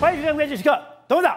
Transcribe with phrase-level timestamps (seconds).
[0.00, 0.70] 欢迎收看《关键时刻》，
[1.08, 1.36] 董事长，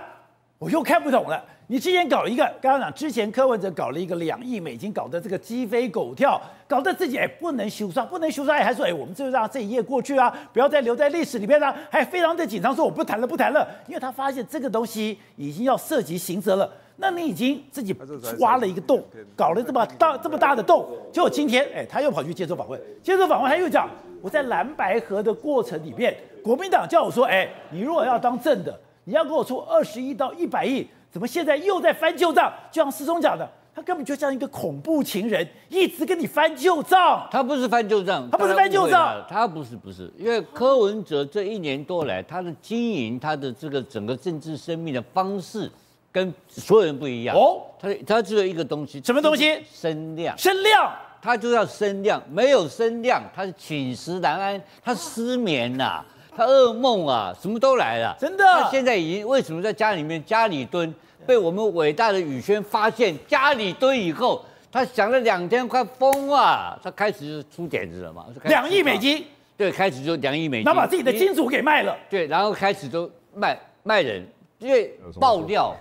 [0.59, 1.44] 我又看不懂了。
[1.71, 6.38] 你之前搞一个，刚刚讲之前柯文哲搞了一个两亿美金，搞得这个鸡飞狗跳，
[6.68, 16.70] 搞得自己哎不能修缮，不能修缮，还说哎我们就让这一页过去啊，不要再留在历史里面了，还非常的紧张，说我不谈了，不谈了，因为他发现这个东西已经要涉及刑责了。
[16.98, 17.96] 那你已经自己
[18.40, 19.02] 挖了一个洞，
[19.38, 23.90] 搞了这么大这么大的洞，结果今天哎他又跑去接受访问，接受访问他又讲
[24.22, 26.14] 我在蓝白河的过程里面。
[26.44, 32.51] 国民党叫我说：“哎，你如果要当正的，你要给我出二十亿到一百亿，怎么现在又在翻旧账？
[32.71, 37.27] 就像师兄讲的，他根本就像一个恐怖情人，一直跟你翻旧账。
[37.29, 45.70] 他不是翻旧账，他不是翻旧账，他不是不是，因为柯文哲这一年多来，他的经营，他的这个整个政治生命的方式，
[46.13, 47.35] 跟所有人不一样。
[47.35, 49.62] 哦，他他只有一个东西，什么东西？
[49.70, 58.44] 声量，声量，他就要声量，没有声量，他是寝食难安，他失眠呐、啊。”他噩梦啊，什么都来了，真的。
[58.45, 60.94] 他现在已经为什么在家里面家里蹲？
[61.23, 66.76] 被我们伟大的宇轩发现家里蹲以后，他想了两天，快疯啊！
[66.82, 69.23] 他开始就出点子了嘛，两亿美金，
[69.56, 74.28] 对，开始就两亿美金，他把自己的金主给卖了，对，然后开始就卖卖人。
[74.62, 75.76] 因为爆料，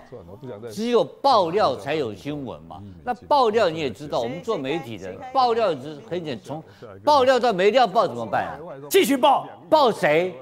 [0.72, 2.82] 只有爆料才有新闻嘛。
[3.04, 6.64] 那爆料你也知道，我们做媒体的爆料只是很简单，从
[7.04, 8.58] 爆料到没料爆怎么办啊？
[8.88, 10.34] 继续爆，爆谁？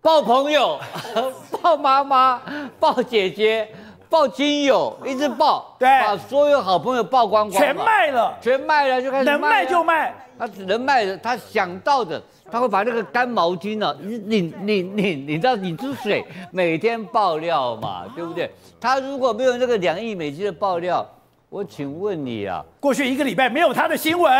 [0.00, 0.80] 爆朋友，
[1.60, 2.40] 爆妈妈，
[2.80, 3.68] 爆姐姐，
[4.08, 10.14] 爆亲友，一直爆，对，把所有好朋友曝光光，全卖了，全卖了，就开始能卖就卖。
[10.38, 12.22] 他能卖的，他想到的。
[12.50, 13.96] 他会把那个干毛巾呢、啊？
[14.00, 16.24] 你你你你你知道你是谁？
[16.50, 18.50] 每天爆料嘛，对不对？
[18.80, 21.06] 他如果没有那个两亿美金的爆料，
[21.48, 24.32] 我请问你啊，过去一个礼拜没有他的新闻？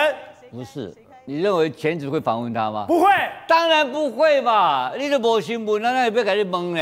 [0.50, 0.92] 不是，
[1.24, 2.84] 你认为前子会访问他吗？
[2.88, 3.08] 不会，
[3.46, 4.92] 当然不会嘛。
[4.96, 6.80] 你都没新闻，那那也不要给你蒙呢。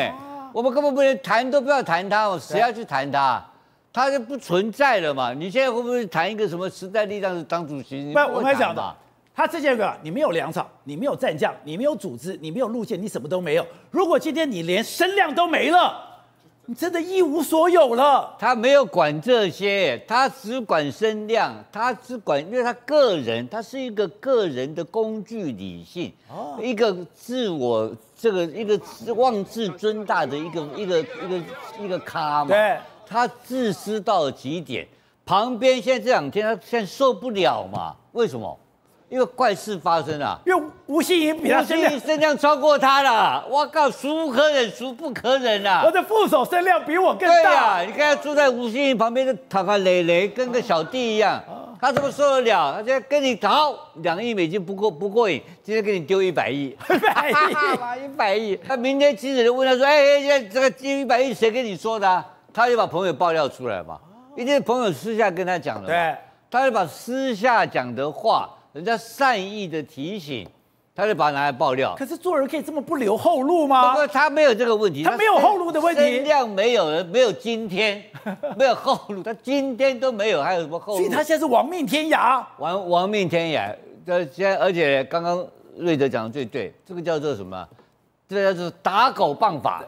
[0.52, 3.44] 我们根本不能谈，都不要谈他，谁要去谈他？
[3.92, 5.32] 他就不存在了嘛。
[5.32, 8.12] 你现在会不会谈一个什么时代力量的党主席？
[8.12, 8.94] 不，我们讲的。
[9.38, 13.64] 他这些个，你没有粮草，你没有战将，你没有组织，你没有路线，你什么都没有。
[13.92, 15.96] 如果今天你连声量都没了，
[16.66, 18.34] 你真的一无所有了。
[18.36, 27.88] 他没有管这些，他只管声量，他只管，因为他个人，他是一个个人的工具理性，哦，一个自我
[28.18, 28.76] 这个一个
[29.14, 31.40] 妄自尊大的一个一个一个
[31.84, 32.48] 一个咖嘛。
[32.48, 32.76] 对，
[33.06, 34.84] 他自私到了极点。
[35.24, 37.94] 旁边现在这两天他现在受不了嘛？
[38.10, 38.58] 为什么？
[39.08, 45.82] 因为怪事发生了，因为吴欣盈比他声量声量超过他了，我靠，孰不可忍，孰不可忍啊！
[45.84, 47.42] 我的副手声量比我更大。
[47.42, 51.42] 对啊，你看他住在吴欣怡旁边的塔卡蕾蕾，跟个小弟一样，
[51.80, 52.74] 他怎么受得了？
[52.74, 58.56] 他现在跟你逃两亿美金不过不过瘾，今天给你丢一百亿，一百亿， 一百亿。
[58.68, 63.98] 他明天记者就问他说：“哎哎，现在这个丢一百亿谁跟你说的啊？”他就把朋友爆料出来嘛，
[64.36, 65.86] 一定是朋友私下跟他讲的。
[65.86, 66.14] 对，
[66.50, 68.50] 他就把私下讲的话。
[68.78, 70.48] 人家善意的提醒，
[70.94, 71.96] 他就把它拿来爆料。
[71.98, 73.90] 可是做人可以这么不留后路吗？
[73.90, 76.00] 不过他没有这个问题，他没有后路的问题。
[76.00, 78.00] 声量没有了，没有今天，
[78.56, 81.00] 没有后路，他今天都没有，还有什么后路？
[81.00, 83.74] 所以他现在是亡命天涯，亡亡命天涯。
[84.06, 85.44] 这现在，而且刚刚
[85.76, 87.68] 瑞德讲的最对，这个叫做什么？
[88.28, 89.84] 这个叫做打狗棒法。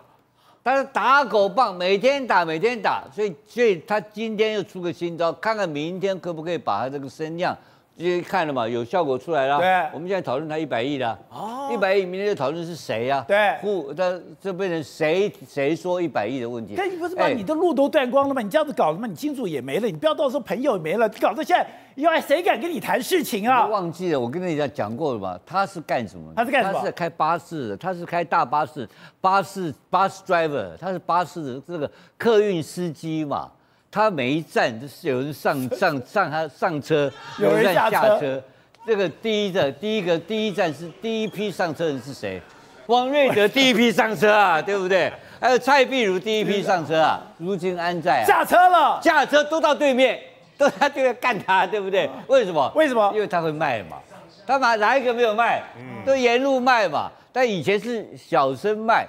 [0.65, 3.05] 但是打狗棒，每天打，每天打。
[3.15, 7.57] 所以，所以他今天又出个新招，看看明天可不可以把他这个声量。
[7.97, 9.59] 直接看了嘛，有效果出来了。
[9.59, 11.19] 对，我们现在讨论他一百亿的。
[11.29, 13.23] 哦，一百亿，明天就讨论是谁呀？
[13.29, 16.75] 对，不，这这变成谁谁说一百亿的问题？
[16.77, 18.41] 但你不是把你的路都断光了吗？
[18.41, 19.07] 你这样子搞什么？
[19.07, 23.67] 你金主也没了，你不要到时候朋友也没了，搞到现在，以后谁敢跟你谈事情啊？
[23.67, 25.39] 忘记了，我跟你讲讲过了嘛？
[25.45, 26.33] 他是干什么？
[26.35, 26.79] 他是干什么？
[26.79, 28.89] 他是开巴士的，他是开大巴士，
[29.21, 33.51] 巴士巴士 driver，他是巴士的这个客运司机嘛。
[33.93, 38.41] 他每一站都是有人上上上他上车，有人下车。
[38.87, 42.41] 这个第一站，第一个第一站是第一批上车人是谁？
[42.87, 45.13] 王瑞德第一批上车啊， 对不对？
[45.41, 48.25] 还有蔡碧如第一批上车啊，如今安在啊？
[48.25, 50.19] 下车了，下车都到对面，
[50.57, 52.09] 都他就要干他，对不对？
[52.29, 52.73] 为什么？
[52.75, 53.11] 为什么？
[53.15, 53.99] 因为他会卖嘛，
[54.47, 55.63] 他哪哪一个没有卖？
[56.07, 57.11] 都沿路卖嘛。
[57.33, 59.07] 但以前是小声卖，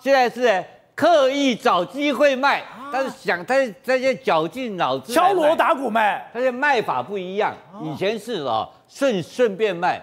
[0.00, 0.64] 现在是。
[0.94, 2.62] 刻意找机会卖，
[2.92, 7.52] 但是想他这些绞尽脑汁敲锣打鼓卖，他的卖法不一样。
[7.82, 10.00] 以前是啊顺顺便卖，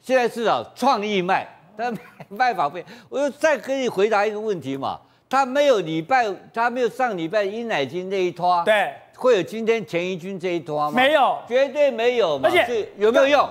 [0.00, 1.46] 现在是啊创意卖，
[1.76, 1.92] 但
[2.28, 2.88] 卖法不一样。
[3.08, 10.92] 我就再跟你回答一个问题嘛，他没有礼拜，他没有上礼拜殷乃金那一拖，对，会有今天钱一军这一拖吗？
[10.94, 12.48] 没有，绝对没有嘛。
[12.48, 13.48] 而且有没有用？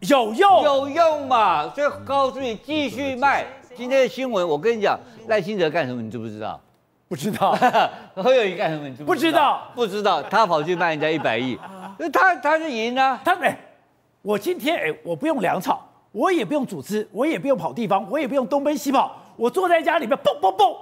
[0.00, 1.68] 有用，有用嘛。
[1.74, 3.44] 所以告诉你，继续卖。
[3.76, 6.60] 今天的新闻，我跟你讲，赖清德干什么，你知不知道？
[7.08, 7.56] 不知道。
[8.16, 9.62] 侯友谊干什么，你知不知道？
[9.74, 10.22] 不知道。
[10.24, 11.56] 他跑去卖人家一百亿，
[12.12, 13.20] 他他是赢啊。
[13.24, 13.56] 他没，
[14.22, 20.76] 我今天哎，我不用粮草，我也不用组织，我也不用跑地方，我也不用东奔西跑，我坐在家里面，蹦蹦蹦，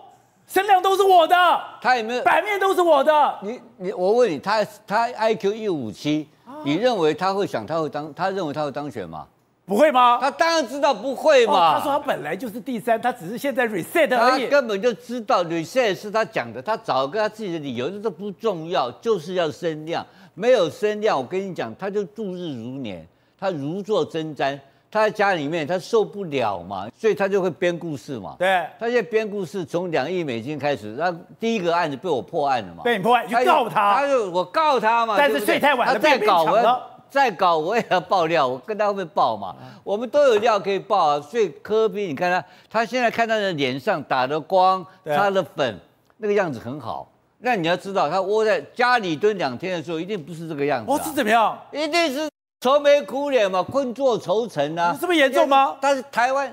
[0.46, 1.37] 声量都是我的。
[1.82, 2.23] 他有没有？
[2.23, 3.38] 版面都是我的。
[3.43, 6.26] 你你，我问你，他他 IQ 一五七，
[6.64, 8.12] 你认为他会想他会当？
[8.14, 9.26] 他认为他会当选吗？
[9.69, 10.19] 不会吗？
[10.19, 11.53] 他当然知道不会嘛。
[11.53, 14.44] 哦、他说他本来就是第三，他只是现在 reset 而已。
[14.44, 20.05] 他根本就知道 reset 是他讲的，他找个他自己的理由，这都不重要，就是要声量。
[20.35, 23.06] 没有声量，我跟你讲，他就度日如年，
[23.38, 24.59] 他如坐针毡。
[24.91, 28.37] 他在家里面，他受不了嘛，所以他就会编故事嘛。
[28.38, 32.82] 对，他现在编故事，从两亿美金开始，那第一个案子被我破案了嘛。
[32.82, 33.97] 被你破案，就告他。
[33.97, 35.14] 他就我告他嘛。
[35.19, 36.82] 但是睡太晚了，他再搞我。
[37.11, 41.21] 再搞我也要爆料，我跟他后面爆嘛，我们都有料可以爆啊。
[41.21, 45.79] 所以柯比你看他，他现在看他的脸上打的光，擦的粉，
[46.19, 47.11] 那个样子很好。
[47.39, 50.91] 那你要知道，他窝在家里蹲两天的时候，一定不是这个样子。
[50.91, 51.59] 我是怎么样？
[51.73, 52.29] 一定是
[52.61, 54.97] 愁眉苦脸嘛，困坐愁城啊。
[55.01, 55.77] 这么严重吗？
[55.81, 56.53] 但是台湾，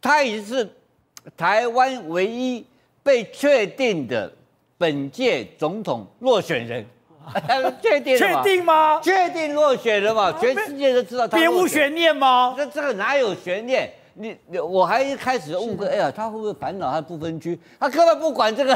[0.00, 0.70] 他已经是
[1.36, 2.64] 台湾唯一
[3.02, 4.32] 被确定的
[4.78, 6.86] 本届总统落选人。
[7.82, 9.00] 确定确定吗？
[9.02, 10.32] 确定落选了嘛？
[10.40, 11.36] 全世界都知道他。
[11.36, 12.54] 别无悬念吗？
[12.56, 13.90] 这这个哪有悬念？
[14.18, 17.58] 你我还一开始误会，哎呀，他会不会烦恼他不分区？
[17.78, 18.74] 他根本不管这个，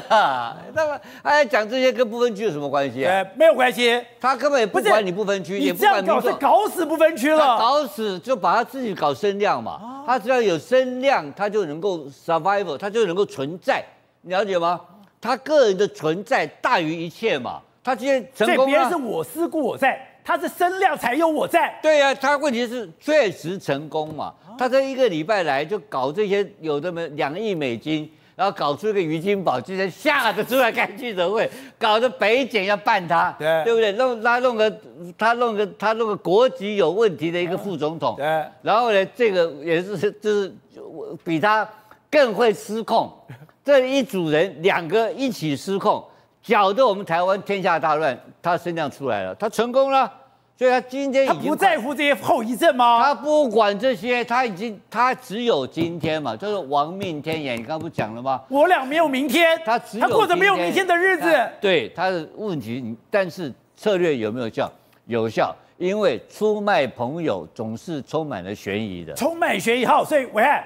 [0.75, 3.25] 那 么他还讲这些跟不分区有什么关系啊？
[3.37, 10.03] 没有关系，他根本也不管你不分区，也不管搞是搞死不分区了，搞死就把他自己搞声量嘛。
[10.07, 13.83] 他只要有声量，他就能够 survival，他就能够存在，
[14.21, 14.79] 你了解吗？
[15.23, 17.63] 他个人的存在大于一切嘛。
[17.83, 21.79] 他今天成功了，所以别人是我思故我在，他是声量才有我在。
[21.83, 24.35] 对呀、啊，他问题是确实成功嘛？
[24.59, 33.93] 他这一个礼拜来就搞这些有这么两亿美金，然后搞出一个于金宝，今天吓得出来开记者会，搞得北检要办他，对对不对？
[33.93, 34.79] 弄他弄个
[35.17, 38.45] 他弄个他弄个国籍有问题的一个副总统，对。
[38.61, 40.53] 然后呢，这个也是就是
[41.25, 41.67] 比他
[42.11, 43.11] 更会失控，
[43.65, 46.05] 这一组人两个一起失控。
[46.43, 50.11] 搅得我们台湾天下大乱，他声量出来了，他成功了，
[50.57, 53.03] 所以他今天已经他不在乎这些后遗症吗？
[53.03, 57.55] 他不管这些，他已经他只有今天嘛，就是亡命天涯。
[57.57, 58.41] 你刚刚不讲了吗？
[58.49, 61.51] 我俩没有明天，他只有他过着没有明天的日子。
[61.61, 64.71] 对他的问题，但是策略有没有效？
[65.05, 69.85] 有效，因为出卖朋友总是充满了悬疑的，充满悬疑。
[69.85, 70.63] 好，所以暐瀚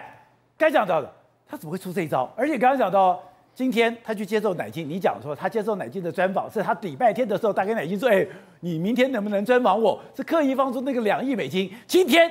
[0.57, 1.13] 该讲到的，
[1.49, 2.33] 他怎么会出这一招？
[2.37, 3.21] 而且刚刚讲到。
[3.55, 8.27] 今天他去接受乃金，你讲说他接受乃金的专访，是他礼拜天的时候打给乃金说：“哎，
[8.59, 11.71] 你明天能不能专访我？”是刻意放出那个两亿美金。
[11.87, 12.29] 今天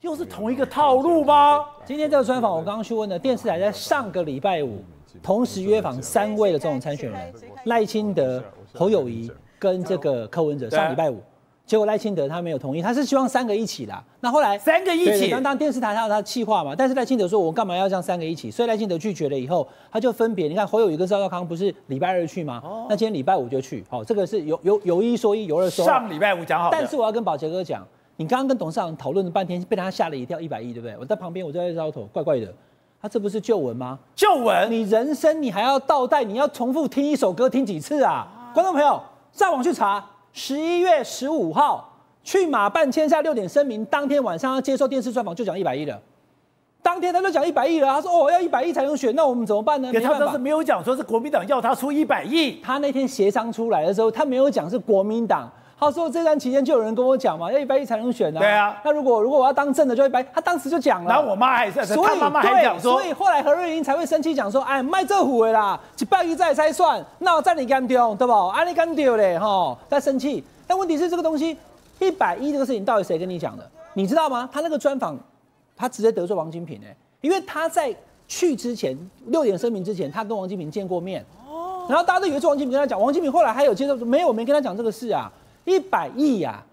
[0.00, 1.64] 又是同一个套路吗？
[1.84, 4.82] 今天这个专访，我刚刚去问的电视台，在上个礼拜五
[5.22, 7.32] 同时约访三位的总统参选人
[7.66, 8.42] 赖清德、
[8.74, 9.30] 侯友谊
[9.60, 11.22] 跟这个柯文哲，上礼拜五。
[11.66, 13.92] 结果赖清德他没有同意，他是希望三个一起的。
[14.20, 20.46] 那后来三个一起，当当电视台他有他的企划嘛，但是赖清德说：“我干嘛要这样三个一起？”所以赖清德拒绝了以后，他就分别。
[20.46, 22.62] 你看侯友宜跟赵少康不是礼拜二去吗？
[22.64, 23.84] 哦、那今天礼拜五就去。
[23.90, 25.88] 好，这个是有有有一说一，有二说二。
[25.88, 26.70] 上礼拜五讲好。
[26.70, 27.84] 但是我要跟宝杰哥讲，
[28.16, 30.96] 你刚刚跟董事长讨论了半天，被他吓了一跳，一百亿对不对？
[31.00, 32.46] 我在旁边，我就在摇头，怪怪的。
[33.02, 33.98] 他这不是旧闻吗？
[34.14, 38.12] 旧闻，你人生你还要倒带，你要重复听一首歌听几次啊？
[38.12, 39.00] 啊观众朋友
[39.32, 40.02] 上网去查，
[40.36, 41.92] 十一月十五号。
[42.22, 45.96] 去马办签下六点声明，当天晚上要接受电视专访，就讲一百亿了。
[46.82, 55.48] 当天他就讲一百亿了，他说：“哦，要一百亿才能选，那我们怎么办呢？”他当时没有讲说是国民党要他出一百亿，他那天协商出来的时候，他没有讲是国民党。
[55.78, 58.40] 他说这段期间就有人跟我讲嘛，要一百一才能选啊。
[58.40, 60.26] 对啊，那如果如果我要当正的，就一百亿。
[60.32, 61.10] 他当时就讲了。
[61.10, 68.32] 然后我妈还是，所以他妈妈还讲说，所以后来何瑞英才会生气讲说：“哎，卖这虎的啦，一百一再才算，那我在你干丢对不？
[68.32, 70.42] 啊，你干丢嘞哈，在生气。
[70.66, 71.56] 但问题是这个东西。”
[71.98, 73.66] 一百一这个事情到底谁跟你讲的？
[73.94, 74.46] 你知道吗？
[74.52, 75.18] 他那个专访，
[75.74, 77.90] 他直接得罪王金平哎，因为他在
[78.28, 78.94] 去之前
[79.28, 84.28] 六点声明之前，他跟王金平见过面哦，然后大家都以为是王金平跟他讲，王金平后来还有接受没有？
[84.28, 85.32] 我没跟他讲这个事啊，
[85.66, 86.64] 一百亿呀，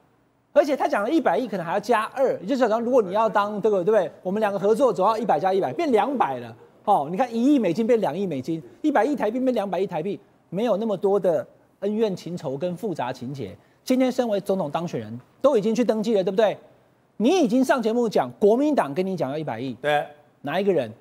[0.53, 4.09] 而且他讲了一百亿可能还要加二，也就是讲如果你要当这个对不对？
[4.21, 10.19] 我们两个合作总要一百加一百变两百了哦，你看一亿美金变两亿美金，一百亿台币变两百亿台币，
[10.49, 11.45] 没有那么多的
[11.79, 13.55] 恩怨情仇跟复杂情节。
[13.83, 16.57] 今天身为总统当选人，都已经去登记了，对不对？
[17.17, 20.05] 你已经上节目讲，国民党跟你讲要一百亿，对，
[20.41, 20.91] 哪一个人？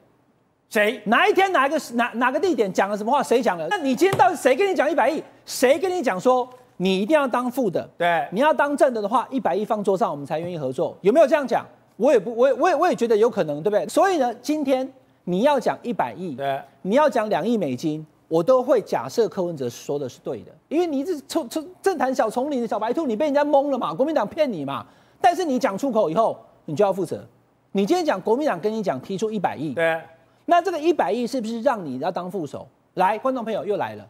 [0.71, 1.01] 谁？
[1.05, 1.53] 哪一天？
[1.53, 1.79] 哪一个？
[1.95, 3.23] 哪哪个地点讲了什么话？
[3.23, 3.67] 谁讲了？
[3.69, 5.23] 那你今天到底谁跟你讲一百亿？
[5.45, 7.89] 谁跟你讲说你一定要当副的？
[7.97, 10.97] 对，你要当正的的话，一百亿放桌上，我们才愿意合作。
[11.01, 11.65] 有没有这样讲？
[11.97, 13.87] 我也不，我也，我也，我也觉得有可能，对不对？
[13.87, 14.91] 所以呢，今天
[15.25, 24.85] 你要讲一百亿，对，你要讲两亿美金，我都会假设柯文哲说的是对的，因为你是从从政坛小丛林的小白兔，你被人家蒙了嘛，国民党骗你嘛。
[25.21, 27.25] 但是你讲出口以后，你就要负责。
[27.73, 30.01] 你今天讲国民党跟你讲提出一百亿，对，
[30.47, 32.67] 那这个一百亿是不是让你要当副手？
[32.95, 34.07] 来，观众朋友又来了，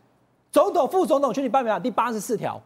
[0.53, 2.61] 总统、副总统选举办法第八十四条，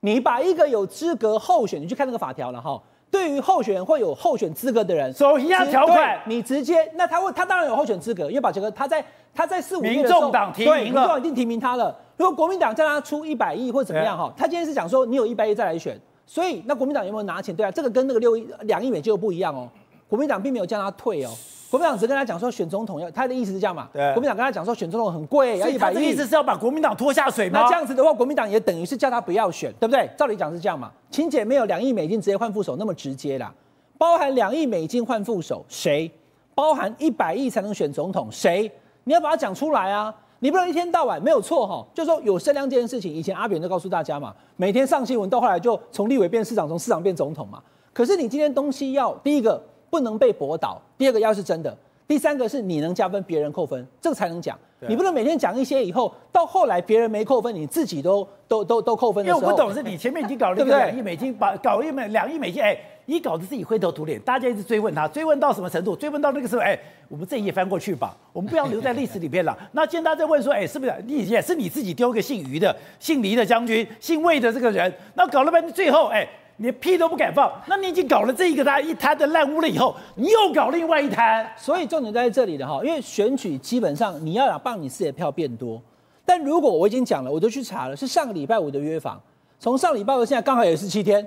[0.00, 2.82] 你把一个有资格候选，你去看那个法条了哈。
[3.10, 9.02] 对于候选人会有候选资格的人，走一样条款，你直接，那他会，他当然有候选资格，因为宝杰哥他在
[9.32, 11.96] 他在四五月的时候，民众党提名了，民众党已经提名他了。
[12.16, 17.54] 如果国民党叫他出一百亿或怎么样哈，他今天是讲说你有一百亿再来选，所以那国民党有没有拿钱？
[17.54, 19.68] 对啊，这个跟那个六亿两亿美金又不一样哦。
[20.08, 21.30] 国民党并没有叫他退哦，
[21.70, 23.88] 国民党只跟他讲说选总统要，他的意思是这样嘛？
[23.92, 27.60] 对，国民党跟他讲说选总统很贵，要一百亿，意思是要把国民党拖下水吗？
[27.60, 30.08] 那这样子的话，国民党也等于是叫他不要选，对不对？
[30.16, 30.90] 照理讲是这样嘛？
[31.10, 33.52] 亲姐没有两亿美金直接换副手那么直接啦，
[33.98, 36.10] 包含两亿美金换副手谁？
[36.54, 38.70] 包含一百亿才能选总统谁？
[39.04, 40.14] 你要把它讲出来啊！
[40.38, 47.62] 你不能一天到晚没有错哈，就说有声量这件事情，以前阿扁就告诉大家嘛，每天上新闻，到后来就从立委变市长，从市长变总统嘛。
[47.92, 49.62] 可是你今天东西要第一个。
[49.90, 50.80] 不能被驳倒。
[50.96, 51.76] 第二个要是真的，
[52.06, 54.58] 第三个是你能加分，别人扣分，这个才能讲。
[54.86, 59.26] 你不能每天讲一些以后，到后来别人没扣分，你自己都都都都扣分。
[59.26, 65.96] 因为我不懂是你前面已经搞了一个两亿美金，把搞一美两亿美金，哎，你搞得自己灰头土脸，大家一直追问他，追问到什么程度？
[65.96, 66.78] 追问到那个时候，哎，
[67.08, 69.58] 我们这一页翻过去吧，我们不要留在历史里面了。
[69.72, 74.94] 那现在在问说，哎，是不是你也是你自己丢个姓于的、姓黎的将军、姓魏的这个人？
[75.14, 76.24] 那搞了半天，最后，哎。
[76.60, 85.80] 你屁都不敢放，那你已经搞了这一个他一摊的烂污了以后，你又搞另外一摊，所以重点在这里的哈，因为选举基本上你要让帮你自己的票变多，
[86.26, 89.20] 但如果我已经讲了，我都去查了，是上个礼拜五的约访，
[89.60, 91.24] 从上礼拜五现在刚好也是七天，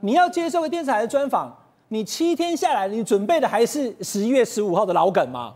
[0.00, 1.56] 你要接受个电视台的专访，
[1.88, 5.54] 你七天下来，你准备的还是十一月十五号的老梗吗？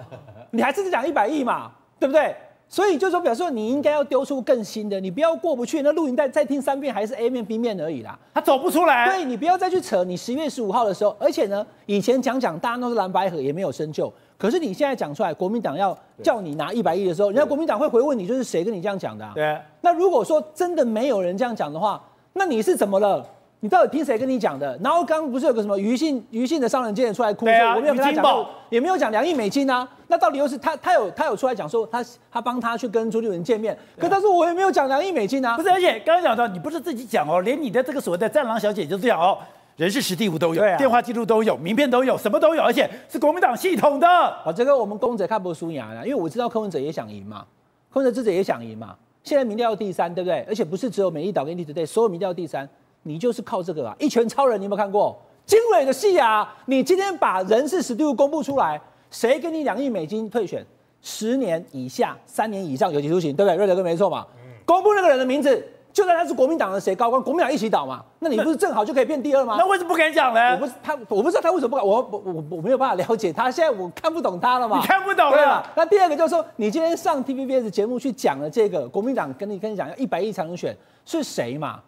[0.52, 2.34] 你还是只讲一百亿嘛，对不对？
[2.70, 5.80] 所以就说，表示说你应该要丢出更新的，你不要过不去。
[5.80, 9.08] 那录影带再听三遍还是 A 面 B 面而已啦，他走不出来。
[9.08, 10.04] 对，你不要再去扯。
[10.04, 14.12] 你十月十五号的时候，而且呢，以前讲讲大家都是蓝白合，也没有深究。
[14.36, 19.32] 可是你现在讲出来，国民党要叫你拿一百亿的时候，人家国民党会回问你，就是谁跟你这样讲的啊？
[19.34, 19.58] 对。
[19.80, 22.00] 那如果说真的没有人这样讲的话，
[22.34, 23.26] 那你是怎么了？
[23.60, 24.78] 你到底听谁跟你讲的？
[24.82, 29.86] 然后刚刚不是有个什么余姓余姓的商人今天出来哭说，我没有跟他讲，也没有讲两亿美金啊。
[30.06, 35.56] 那到底又是他他有他有出来讲说他他帮他去跟朱立伦见面，可他说我也没有讲两亿美金啊。
[35.56, 39.36] 不是，而且刚刚讲到你不是自己讲哦，连你的这个所谓的战狼小姐就这样哦，
[39.76, 44.06] 人事实地物都有，电话记录都有，名片都有，什么都有，而且是国民党系统的。
[44.44, 47.44] 好，这个我们公者看不输赢啊，因为我知道柯文哲也想赢嘛，
[47.92, 48.94] 柯文哲自己也想赢嘛。
[49.24, 50.44] 现在民调第三，对不对？
[50.48, 52.66] 而且不是只有美丽岛跟立对，所有民调第三。
[53.08, 53.96] 你就是靠这个啊！
[53.98, 56.54] 一拳超人，你有没有看过经纬的戏啊？
[56.66, 58.78] 你今天把人事实地物公布出来，
[59.10, 60.64] 谁给你两亿美金退选？
[61.00, 63.56] 十年以下，三年以上有期徒刑，对不对？
[63.56, 64.26] 瑞德哥没错嘛？
[64.66, 68.04] 公布那个人的名字，就算他是国民党的谁高官，国民党一起倒嘛？
[68.18, 69.56] 那你不是正好就可以变第二吗？
[69.58, 70.52] 那为什么不敢讲呢？
[70.52, 71.86] 我不是他，我不知道他为什么不敢。
[71.86, 74.78] 我我我我没有办法了解他，现在我看不懂他了嘛？
[74.78, 75.36] 你看不懂了。
[75.36, 75.72] 对吧？
[75.76, 81.80] 那第二个就是说，你今天上 TVBS 节目去讲了这个国民党跟你跟你讲要一百亿才能选，是谁嘛？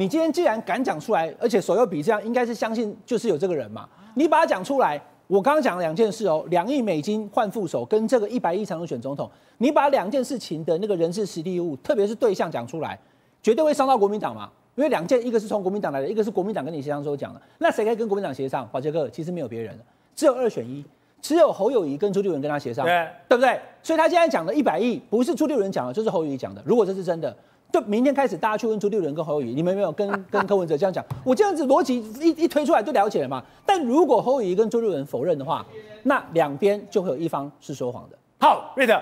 [0.00, 3.86] 你今天既然敢讲出来，而且手又比这样，应该是相信就是有这个人嘛？
[4.14, 12.98] 你把它讲出来，我刚刚讲了两件事哦，两亿美金换副手，跟这个一百亿才能选总统，你把两件事情的那个人事实力物，特别是对象讲出来，
[13.42, 14.50] 绝对会伤到国民党嘛？
[14.74, 18.66] 因为两件，一个是从国民党来的，一个是国民党跟你协商时候讲的，那谁可以跟国民党协商？
[18.72, 19.78] 保杰哥，其实没有别人，
[20.16, 20.82] 只有二选一，
[21.20, 23.60] 只有侯友谊跟朱立伦跟他协商，对，对不对？
[23.82, 26.62] 所以他现在讲的一百亿，不是朱立伦讲的，就是侯友谊讲的。
[26.64, 27.36] 如果这是真的。
[27.72, 31.04] 就明天开始，大家去问朱立伦跟侯友宜，你们有没有跟 跟柯文哲这样讲？
[31.24, 33.42] 我这样子逻辑一一推出来就了解了嘛。
[33.64, 35.64] 但如果侯友宜跟朱立伦否认的话，
[36.02, 38.18] 那两边就会有一方是说谎的。
[38.40, 39.00] 好，瑞德，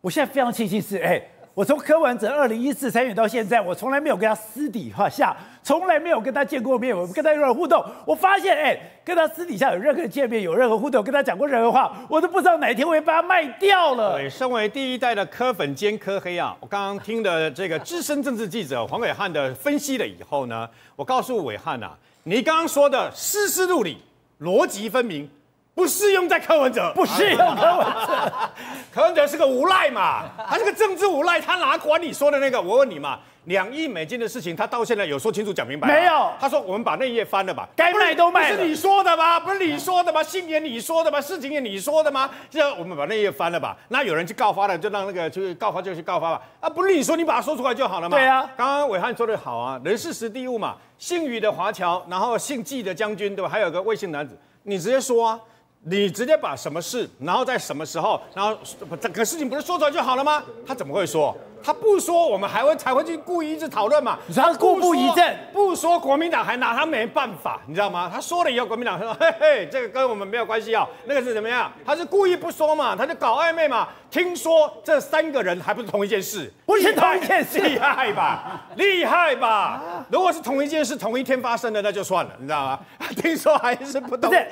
[0.00, 1.22] 我现在非常庆幸是，哎。
[1.54, 7.84] 我从柯文哲二零一四参选到现在，我从来没有跟他私底下，从来没有跟他见过面，我跟他有任何互动。
[8.04, 14.18] 我发现，哎，跟他私底下有任何见面，有任何互动，跟他讲过任何话，我都不知道哪一天我会把他卖掉了。
[14.18, 23.98] 对，身为第一代的柯粉兼柯黑啊，我刚刚听的这个资深政治记者黄伟汉的分析了以后呢，我告诉伟汉啊，你刚刚说的丝丝入里，
[24.40, 25.30] 逻辑分明。
[25.74, 28.32] 不适用在柯文哲，不适用柯文哲。
[28.92, 32.62] 柯文哲是个无赖嘛， 他是个政治无赖，他哪管你说的那个？
[32.62, 35.88] 我问你嘛，两亿美金的事情，他到现在有说清楚讲明白？
[35.88, 36.30] 没有。
[36.38, 38.56] 他说我们把那页翻了吧，该卖都卖了。
[38.56, 39.40] 不是你说的吗？
[39.40, 40.22] 不是你说的吗？
[40.22, 41.20] 信也你说的吗？
[41.20, 42.30] 事情也你说的吗？
[42.48, 46.40] 现在我们把那页翻了吧，那有人去告发了，就让那个去告发就去告发吧。
[46.60, 48.16] 啊，不是你说，你把它说出来就好了嘛。
[48.16, 48.48] 对啊。
[48.56, 53.48] 刚刚伟汉说的好啊，人事实地物嘛，姓余的华侨，然后姓纪的将军，对吧？
[53.48, 55.40] 还有个魏姓男子，你直接说啊。
[55.86, 58.56] 你直接把什么事，然后在什么时候，然后
[59.00, 60.42] 整个事情不是说出来就好了吗？
[60.66, 61.36] 他怎么会说？
[61.64, 64.18] 他不说，我们还会才会去故意一直讨论嘛？
[64.26, 68.10] 你说他故布疑阵，不说国民党还拿他没办法，你知道吗？
[68.12, 71.72] 他说了以后，国民党说：“嘿嘿，这个跟我们没有关系啊，那个是怎么样？
[71.86, 73.88] 他是故意不说嘛，他就搞暧昧嘛。
[74.10, 78.68] 听说这三个人还不是同一件事，不是同一件事，厉害 吧？
[78.76, 79.82] 厉害吧？
[80.10, 82.78] 如果是同一件事，同一天发生的，那就算了，你知道吗？
[83.16, 84.30] 听说还是不懂。
[84.30, 84.46] 不是，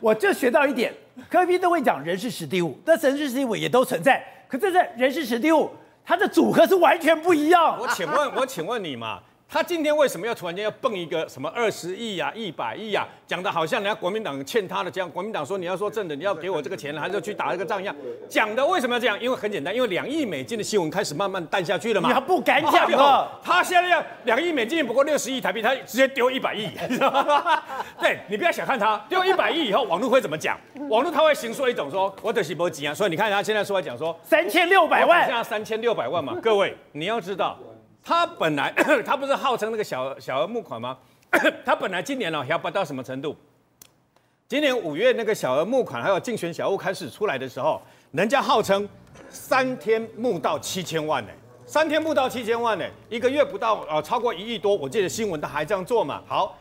[0.00, 0.92] 我就学到一点，
[1.30, 5.70] 柯比都会讲人事时地物，但人事史蒂夫也都存在，可这是人事时地物。
[6.08, 7.78] 它的组合是完全不一样。
[7.78, 15.08] 我请问，我请问你嘛，他今天为什么要突然间要蹦一个什么二十亿呀、一百亿呀，讲的好像人家国民党欠他的这样。
[15.08, 17.96] 国民党说你要说真的，你要给我这个钱，还是要去打这个仗一样。
[18.28, 19.18] 讲的为什么要这样？
[19.18, 22.10] 因为很简单，因为两亿美金的新闻开始慢慢淡下去了嘛。
[22.10, 23.40] 你还不敢讲了？
[23.42, 27.62] 他现在要两亿美金不过六十亿台币，他直接丢一百亿，知道吗？
[27.98, 30.58] 对，你不要小看他，丢一百亿以后，网络会怎么讲？
[30.90, 36.36] 网络他会形塑一种说，我得是波及啊，所以你看他现在出来讲说三千六百万，现在三千六百万嘛。
[36.42, 37.58] 各位，你要知道，
[38.08, 38.72] 他本来
[39.04, 40.96] 他不是号称那个小小额募款吗？
[41.62, 43.36] 他本来今年呢、哦、要不到什么程度？
[44.48, 48.88] 今年五月那个小额募款还有竞选小物开始出来的时候，人家号称
[49.28, 51.30] 三天募到七千万呢，
[51.66, 56.22] 三天募到七千万呢，一个月不到呃超过一亿多，我记得新闻他还这样做嘛。
[56.26, 56.58] 好。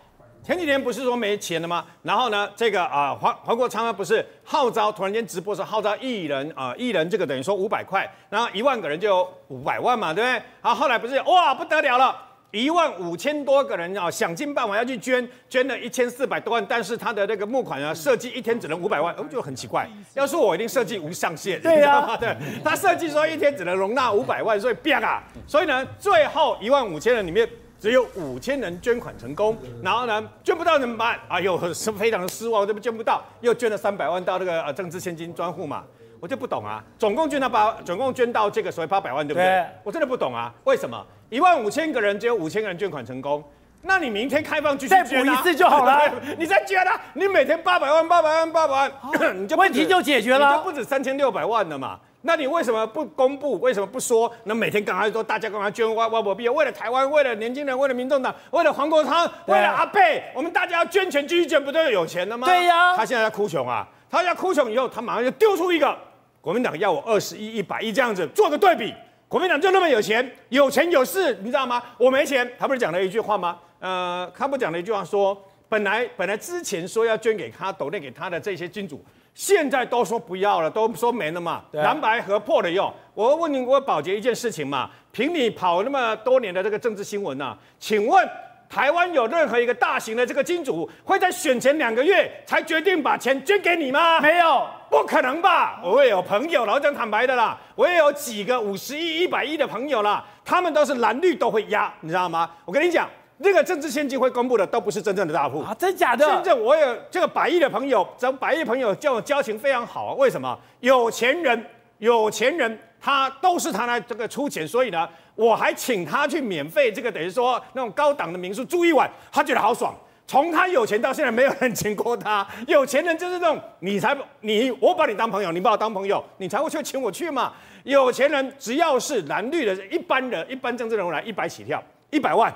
[0.47, 1.83] 前几天不是说没钱了吗？
[2.03, 10.41] 然后呢，这个啊黄黄国昌呢不是号召突然间直播说号召一人啊一人这个等于说五百块，然后一万个人就有五百万嘛，对不对？
[10.61, 12.15] 然后后来不是哇不得了了，
[12.51, 19.85] 一万五千多个人啊想尽办法要去捐，捐了一千四百多万，但是他的那个募款啊设计一天只能五百万，我就很奇怪。
[20.13, 27.45] 要是我一定设计无上限，对呀、啊，对， 他设计说一天只能容纳五百万，所以变啊，所以呢最后一万五千人里面。
[27.79, 31.19] 只有五千人捐款成功，然后呢，捐不到怎么办？
[31.27, 35.83] 哎呦，是 非常的失望，这不捐不到，又捐了三百万到那个呃政治现金专户嘛，
[36.19, 39.63] 我就不懂啊，总共捐到八，总共捐到这个所谓八百万，对不对？
[39.83, 43.43] 我真的不懂啊，为什么一万五千个人只有五千个人捐款成功？
[43.83, 51.99] 那你明天开放继续捐、啊、再补一次就好了， 你再捐啊，你每天八百万、八百万、八百万，哦、 你就问题就解决了，你就不止三千六百万了嘛。
[52.21, 53.59] 那你为什么不公布？
[53.59, 54.31] 为什么不说？
[54.43, 62.47] 那每天赶快说，大家干嘛捐，挖挖我币，为了台湾，为了年轻人，为了民众党，为了黄国昌，为了阿贝，我们大家要捐钱继续捐，不都有钱了吗？
[62.47, 62.97] 对呀、啊。
[62.97, 65.95] 他现在在哭穷啊，他要哭穷以后，他马上就丢出一个
[66.41, 68.93] 国民党要我二十亿、一百亿这样子做个对比，
[69.27, 71.81] 国民党就那么有钱，有钱有势，你知道吗？
[71.97, 73.57] 我没钱，他不是讲了一句话吗？
[73.79, 79.03] 呃，他不讲了一句话说，本来本来之前说要捐给他，抖内给他的这些金主。
[79.37, 81.61] 现在都说不要了，都说没了嘛。
[81.73, 82.91] 蓝、啊、白合破了用。
[83.13, 88.27] 我问你，我保洁一件事情嘛，凭你跑那么多年的这个政治新闻呐、啊，请问
[88.67, 94.19] 台湾有任何一个大型的这个金主会在选前两个月才决定把钱捐给你吗？
[94.19, 95.79] 没有，不可能吧？
[95.83, 102.49] 我也有朋友，老讲坦白的啦，我也有几个五十亿、一百亿的朋友啦，他们都是蓝绿都会压，你知道吗？
[102.65, 103.07] 我跟你讲。
[103.39, 106.25] 那个政治献金会公布的都不是真正的大户啊，真假的？
[106.25, 110.13] 真正我有这个百亿的朋友，这百亿朋友叫我交情非常好啊。
[110.15, 110.57] 为什么？
[110.79, 111.65] 有钱人，
[111.99, 119.93] 有钱人他都是他来这个出钱，所以呢，我还请他去免费这个等于说那种高档的民宿住一晚，他觉得好爽。
[120.25, 122.45] 从他有钱到现在，没有人请过他。
[122.67, 127.53] 有钱人就是那种你才你我把你当朋友，你把我当朋友，你才会去请我去嘛。
[127.83, 132.53] 有钱人只要是蓝绿的一般人一般政治人物来，一百起跳，一百万。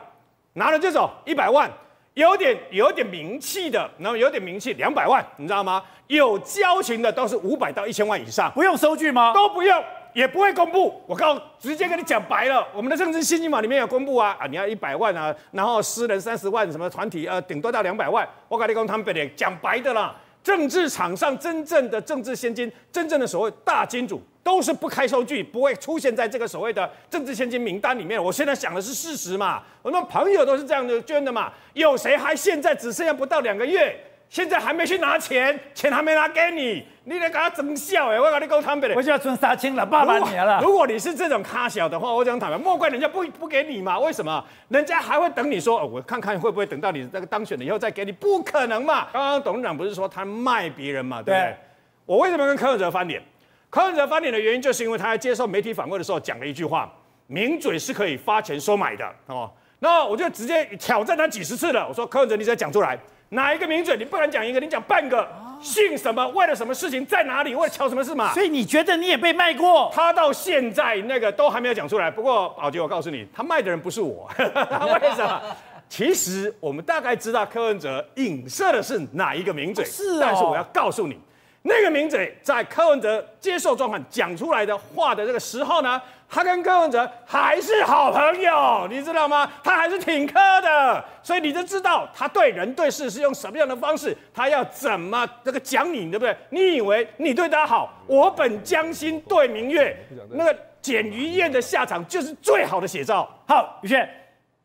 [0.53, 1.71] 拿了就走，一百万，
[2.13, 5.81] 有点有点名气的，然后有点名气，两百万，你知道吗？
[6.07, 9.31] 有交情的都是五百到一千万以上，不用收据吗？
[9.33, 9.83] 都不用，
[10.13, 11.01] 也不会公布。
[11.07, 18.27] 我告，直接跟你讲白了，我们的政治信息网里面有公布啊啊，你要一百万啊，然后私人三十万，什么团体呃，顶多到两百万。
[18.49, 24.21] 我跟你讲，他们讲白的啦，政治场上真正的政治现金，真正的所谓大金主。
[24.43, 28.21] 都是不开收据，不会出现在这个所谓的政治现金名单里面。
[28.21, 31.53] 我现在想的是事实嘛，我们朋友都是这样的捐的嘛。
[31.73, 33.95] 有谁还现在只剩下不到两个月，
[34.31, 38.17] 现在还没去拿钱，钱还没拿给你，你得给他增笑哎！
[38.17, 40.61] 我跟你讲坦白的，我就要存三千了，爸爸年了。
[40.61, 43.99] 如果你是这种咖小的话，我讲坦白，莫怪人家不不给你嘛。
[43.99, 44.41] 为什么？
[44.69, 48.11] 人家还会等你说，哦、我看看会不会等到你那个当选了以后再给你？
[48.13, 49.09] 不可能嘛。
[49.11, 51.37] 刚刚董事长不是说他卖别人嘛，对不对？
[51.37, 51.57] 对
[52.05, 53.21] 我为什么跟柯文哲翻脸？
[53.69, 56.89] 柯文哲翻脸的原因，就是因为他在接受媒体访问的时候讲了一句话
[57.27, 61.85] ：“名嘴是可以发钱收买的。”哦，那我就直接挑战他几十次了。
[61.85, 62.97] 我说：“柯文哲，你再讲出来，
[63.33, 63.95] 哪一个名嘴？
[63.95, 65.27] 你不敢讲一个，你讲半个。
[65.61, 66.27] 姓什么？
[66.29, 67.05] 为了什么事情？
[67.05, 67.55] 在哪里？
[67.55, 69.89] 为了巧什么事嘛？”所以你觉得你也被卖过？
[69.93, 72.11] 他到现在那个都还没有讲出来。
[72.11, 74.29] 不过宝杰，我告诉你，他卖的人不是我。
[74.37, 75.41] 为什么？
[75.87, 79.85] 其实我们大概知道柯文哲影射的是哪一个名嘴。
[79.85, 80.19] 是啊。
[80.21, 81.17] 但是我要告诉你。
[81.63, 89.47] 那个名嘴在柯文哲接受专访讲出来的话的这个时候呢，他跟柯文哲还是好朋友，你知道吗？
[89.63, 96.35] 他还是挺柯的，所以你就知道他对人对事是用什么样的方式，他要怎么这个讲你，对不对？
[96.49, 99.95] 你以为你对他好，我本将心对明月，
[100.31, 103.29] 那个简于晏的下场就是最好的写照。
[103.47, 104.09] 好，宇轩，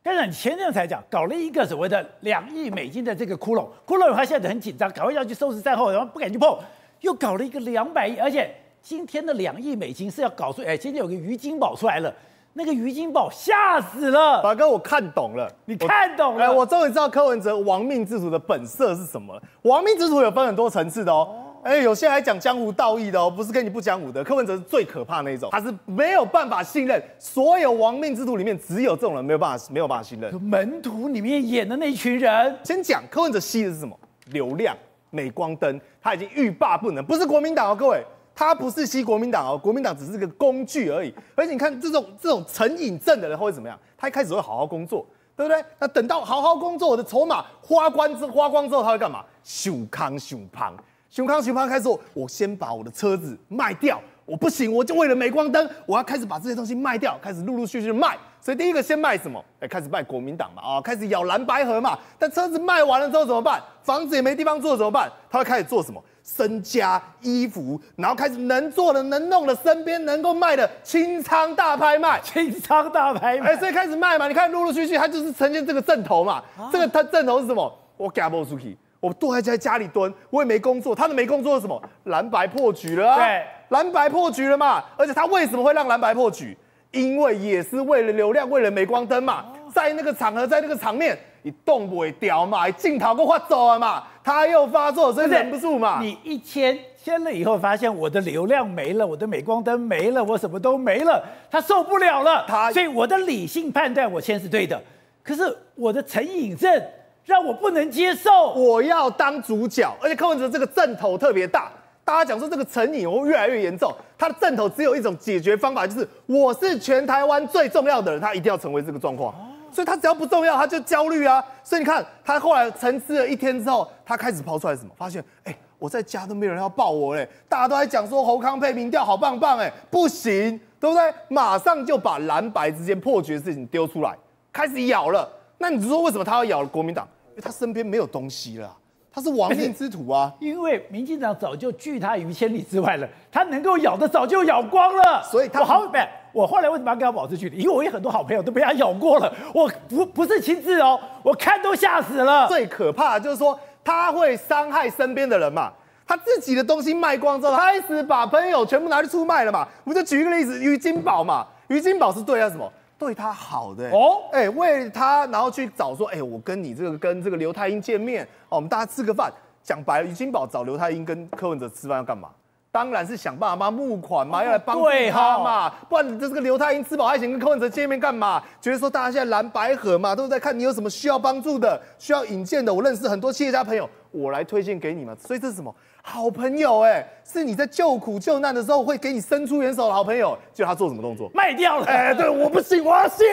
[0.03, 6.59] 刚才你前阵才讲搞了一个所谓的两亿美金的这个窟窿，窟窿他现在很紧张，赶快要去收拾善后，然后不敢去碰。
[7.01, 12.13] 又搞了一个两百亿，而且今天的两亿美金是要搞出，哎，今天有个于金宝出来了，
[12.55, 14.41] 那个于金宝吓死了。
[14.43, 19.43] 宝哥，我看懂了，你看懂了，哎，我终于知道柯文哲亡命之徒的本色是什么了。
[19.63, 21.29] 亡命之徒有分很多层次的哦，
[21.63, 24.23] 哎，有些还讲江湖道义的哦，不是跟你不讲武德。
[24.23, 30.33] 柯文哲是最可怕那一种，他是没有办法信任，所有亡命之徒里面只有这种人没有办法没有办法信任。
[30.43, 33.99] 门徒里面演的那一群人，先讲柯文哲吸的是什么？
[34.27, 34.77] 流量。
[35.11, 41.15] 镁光灯，他已经欲罢不能，不是国民党哦，各位，他不是吸国民党哦，国民党只是个工具而已。
[41.35, 43.79] 而且你看这种这种成瘾症的人会怎么样？
[43.97, 45.65] 他一开始会好好工作，对不对？
[45.79, 49.25] 那等到好好工作，我的筹码花光之花光之后，他会干嘛？
[49.43, 50.77] 熊康熊胖，
[51.09, 54.01] 熊康熊胖开始，我先把我的车子卖掉。
[54.25, 58.19] 我不行，我就为了镁光灯，我要开始把这些东西卖掉，开始陆陆续续卖。
[58.47, 59.45] 所以第一个先卖什么？
[59.59, 61.99] 哎，开始卖国民党嘛，啊，开始咬蓝白河嘛。
[62.17, 63.61] 但车子卖完了之后怎么办？
[63.83, 65.11] 房子也没地方住怎么办？
[65.29, 66.01] 他会开始做什么？
[66.23, 73.51] 身家、衣服，然后开始能做的、能弄的，身边能够卖的清仓大拍卖，清仓大拍卖。
[73.51, 74.29] 哎，所以开始卖嘛。
[74.29, 76.35] 你看陆陆续续，他就是呈现这个阵头嘛。
[76.57, 77.77] 啊、这个他阵头是什么？
[77.97, 80.95] 我给不出去，我躲在家里蹲，我也没工作。
[80.95, 81.83] 他的没工作是什么？
[82.05, 83.17] 蓝白破局了啊。
[83.17, 83.45] 对。
[83.71, 84.85] 蓝白破局了嘛？
[84.97, 86.57] 而且他为什么会让蓝白破局？
[86.93, 89.45] 因为也是为了流量，为了镁光灯嘛。
[89.75, 94.03] 在那个场合，在那个场面，你动不会掉嘛，镜头给发走了嘛。
[94.25, 95.99] 他又发作，所以忍不住嘛。
[96.01, 102.47] 你一签签了以后，发现我的流量没了，我的镁光灯没了，我什么都没了，他受不了了。
[102.49, 104.83] 他所以我的理性判断，我签是对的。
[105.23, 105.43] 可是
[105.75, 106.83] 我的成瘾症
[107.25, 111.71] 让我不能接受，我要当主角，而且柯文哲这个阵头特别大。
[112.07, 119.35] 大家讲说这个成瘾会越来越严重，他的阵头只有一种解决方法，就是我是全台湾最重要的人，他一定要成为这个状况。
[119.73, 121.45] 所以他只要不重要，他就焦虑啊。
[121.65, 124.91] 所以你看，他后来沉思了一天之后，他开始抛出来什么？
[124.97, 131.13] 发现，哎、我在家都没有人要抱我嘞，大家都在讲说侯康配民调好棒棒，哎，不行，对不对？
[131.29, 134.17] 马上就把蓝白之间破局的事情丢出来，
[134.53, 135.29] 开始咬了。
[135.59, 137.07] 那你说为什么他要咬了国民党？
[137.31, 138.73] 因为他身边没有东西了。
[139.17, 140.31] 他是亡命之徒啊！
[140.39, 145.23] 因为民进党早就拒他于千里之外了，他能够咬的早就咬光了。
[145.23, 145.97] 所以他，我好，不，
[146.35, 147.57] 我后来为什么要跟他保持距离？
[147.57, 149.33] 因为我有很多好朋友都被他咬过了。
[149.55, 152.47] 我不不是亲自哦，我看都吓死了。
[152.47, 155.73] 最可怕的就是说他会伤害身边的人嘛。
[156.07, 159.67] 他自己的东西卖光之后，开始把朋友全部拿去出卖了嘛。
[159.85, 162.71] 我们就举一个例子，于金宝嘛，于金宝是对他什么？
[162.99, 169.33] 对他好的、欸、哦，哎、欸，为他然后去找说，哎、欸，我跟你这个跟这个刘太英见面，哦，我们大家吃个饭。
[169.63, 172.29] 讲白了，于金宝找刘太英跟柯文哲吃饭要干嘛？
[172.71, 175.69] 当然是想办法帮募款嘛，要来帮助他嘛。
[175.89, 178.41] 不然你这个刘太英吃饱还想跟柯文哲见面干嘛？
[178.61, 182.73] 觉得说大家现在蓝白合嘛，都在看你有什么需要帮助的、需要引荐的。
[182.73, 185.17] 我认识很多企业家朋友，我来推荐给你们。
[185.19, 185.75] 所以这是什么？
[186.09, 190.39] 好朋友哎、欸，是你在救苦救难的时候会给你伸出援手的好朋友。
[190.55, 191.29] 就他做什么动作？
[191.35, 191.87] 卖掉了。
[191.87, 193.27] 哎，对，我不信，我要信，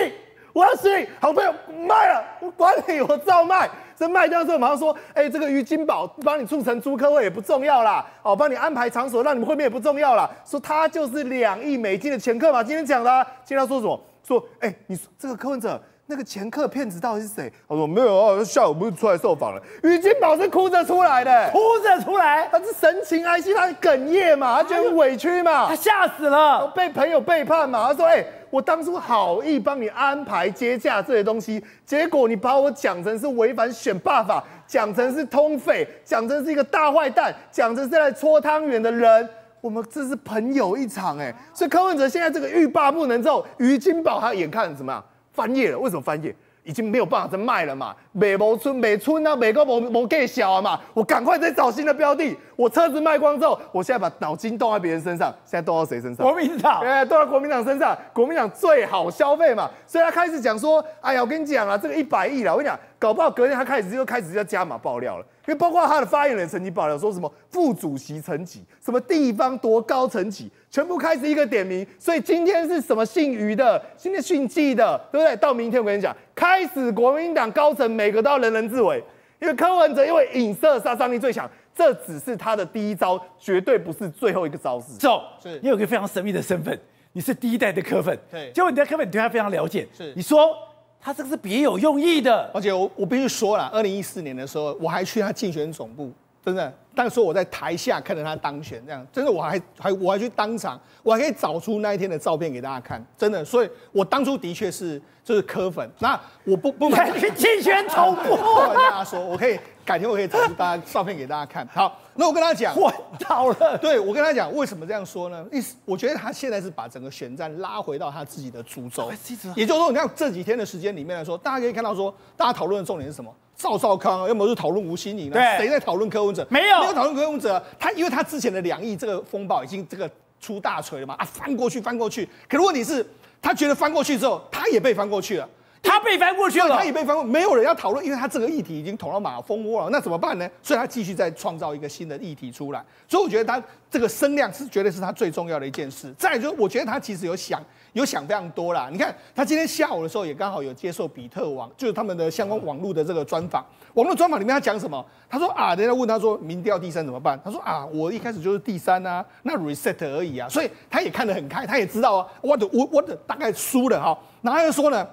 [0.52, 1.08] 我要信。
[1.22, 1.54] 好朋友
[1.88, 3.70] 卖了，我管你，我照卖。
[3.96, 10.28] 这卖掉之后，马上说，哎，这个于金宝帮你促成租客位也不重要啦，哦，帮你安排场所让你们会面也不重要啦。
[10.44, 12.64] 说他就是两亿美金的前客嘛。
[12.64, 14.02] 今天讲的、啊，今天他说什么？
[14.24, 15.80] 说，哎，你说这个柯文哲。
[16.06, 17.52] 那个前客骗子到底是谁？
[17.68, 19.62] 他说没有啊，下午不是出来受访了。
[19.84, 27.88] 于金宝是哭着出来的，哭着出来，他是神情哀戚，他是哽咽嘛，他觉得很委屈嘛，他吓死了，被朋友背叛嘛。
[27.88, 39.30] 他说：“哎、欸，我当初好意帮你安排接驾这些东西，结果你把我讲成是违反选罢法，讲成是通匪，讲成是一个大坏蛋，讲成是来搓汤圆的人。
[39.62, 41.36] 我们这是朋友一场哎、欸。
[41.54, 45.02] 所以柯文哲现在这个欲罢不能之后，于金宝他眼看怎么样？”
[45.34, 46.34] 翻页了，为什么翻页？
[46.66, 52.34] 已经没有办法再卖了嘛，卖无村，美村啊，卖个无无计小啊嘛，我赶快再找新的标的。
[52.56, 56.26] 我车子卖光之后，我现在把脑筋动在别人身上，现在动到谁身上？
[56.26, 65.26] 国民党，哎，动到国民党身上，国民党最好消费嘛，所以他开始讲说，哎呀，我跟你讲啊，这个一百亿了，我跟你讲，搞不好隔天他开始就开始要加码爆料了。
[65.46, 71.86] 因为包括他的发言人曾经爆料说什么副主席层级，什么地方多高层级，全部开始一个点名。
[72.00, 75.36] 所以今天是什么姓余的，今天姓纪的，对不对？
[75.38, 79.02] 到明天我跟你讲，开始国民党高层每个都要人人自危，
[79.40, 84.94] 因为柯文哲因为影射杀伤力最强，这只是他的第一招，绝对不是最后一个招式。
[84.98, 86.76] 走，是你有个非常神秘的身份，
[87.12, 88.18] 你是第一代的柯粉。
[88.32, 89.88] 对结果你在柯粉，你对他非常了解。
[89.96, 90.58] 是你说
[91.00, 92.50] 他这个是别有用意的。
[92.52, 96.12] 而且我我必须说了，二零一四年的时候，我还去他竞选总部，
[96.46, 105.90] 真的，当时我在台下看着他当选，这样，真的，我还还我还去当场，我还可以找出那一天的照片给大家看，真的，所以我当初的确是就是磕粉。
[106.00, 111.66] 那我不不瞒 你竞选总部，我跟大家说，我可以改天我可以找出大家照片给大家看。
[111.72, 113.78] 好，那我跟他讲，我倒了。
[113.78, 115.46] 对，我跟他讲，为什么这样说呢？
[115.50, 119.10] 意思，我觉得他现在是把整个选战拉回到他自己的主轴，
[119.56, 123.34] 也就是说，你看这几天的时间里面来说，大家可以看到说，大家讨论的重点是什么？
[123.56, 125.40] 赵少康啊，要么是讨论吴欣颖呢？
[125.58, 126.46] 谁在讨论柯文哲？
[126.50, 127.64] 没有，没有讨论柯文哲。
[127.80, 130.10] 他因为他之前的两亿这个风暴已经这个
[130.42, 132.28] 出大锤了嘛，啊，翻过去翻过去。
[132.50, 133.06] 可是问题是，
[133.42, 135.48] 他觉得翻过去之后，他也被翻过去了。
[135.86, 140.50] 他被翻过去了，他也被翻过，没有人要讨论，因为他这个议题已经捅到马蜂窝了，那怎么办呢？
[140.62, 142.82] 所以他继续再创造一个新的议题出来。
[143.06, 143.62] 所以我觉得他
[143.92, 146.14] 这个声量是绝对是他最重要的一件事。
[146.18, 147.62] 再来就是，我觉得他其实有想
[147.94, 148.90] 有想非常多啦。
[148.92, 153.66] 你看他今天下午的时候也刚好有接受比特网，就是他们的相关网络的这个专访。
[153.94, 155.04] 网络专访里面他讲什么？
[155.30, 157.40] 他说啊，人家问他说民调第三怎么办？
[157.44, 160.50] 他说啊，我一开始就是第三啊，那 reset 而已啊。
[160.50, 164.18] 所以他也看得很开，他也知道啊，我的我我的大概输了哈。
[164.42, 165.08] 然后又说呢。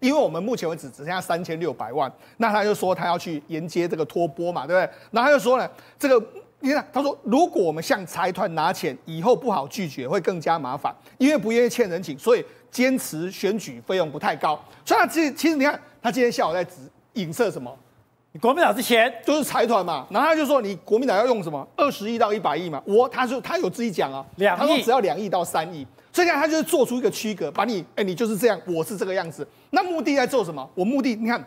[0.00, 4.94] 因为我们目前为止只剩下三千六百万，那他就说他要去沿接这个托波嘛，对不对？
[5.10, 5.66] 然后他就说呢，
[5.98, 6.22] 这个
[6.64, 14.58] 你看，他说如果我们向财团拿钱，以后不好拒绝，会更加麻烦，因为不愿意欠人情，所以坚持选举费用不太高。
[14.82, 16.76] 所以他其实其实你看，他今天下午在指
[17.12, 17.70] 影射什么？
[18.32, 25.86] 你国民党之前就是财团嘛，然后他就说你国民党要用什么二十亿到一百亿嘛，我他说他有自己讲啊，两亿，他说只要两亿到三亿。
[26.14, 29.46] 所以看他就是做出一个区隔，把你，哎、欸，你就是这样，我是这个样子。
[29.70, 30.66] 那目的在做什么？
[30.74, 31.44] 我目的，你看，